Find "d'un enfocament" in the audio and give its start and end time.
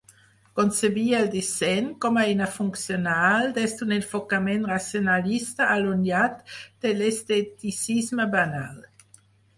3.81-4.67